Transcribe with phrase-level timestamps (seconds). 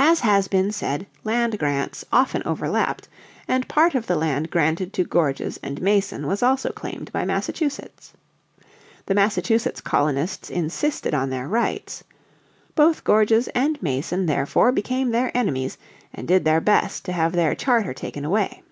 [0.00, 3.06] As has been said, land grants often overlapped,
[3.46, 8.12] and part of the land granted to Gorges and Mason was also claimed by Massachusetts.
[9.06, 12.02] The Massachusetts colonists insisted on their rights.
[12.74, 15.78] Both Gorges and Mason therefore became their enemies,
[16.12, 18.64] and did their best to have their charter taken away.